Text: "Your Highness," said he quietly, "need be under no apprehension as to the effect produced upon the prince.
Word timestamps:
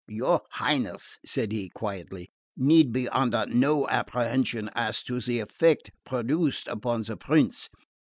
"Your 0.09 0.41
Highness," 0.53 1.19
said 1.23 1.51
he 1.51 1.69
quietly, 1.69 2.31
"need 2.57 2.91
be 2.91 3.07
under 3.09 3.45
no 3.47 3.87
apprehension 3.87 4.71
as 4.73 5.03
to 5.03 5.19
the 5.19 5.39
effect 5.41 5.91
produced 6.07 6.67
upon 6.67 7.03
the 7.03 7.15
prince. 7.15 7.69